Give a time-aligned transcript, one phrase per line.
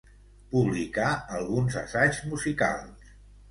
[0.55, 1.09] Publicà
[1.41, 3.15] alguns assaigs musicals.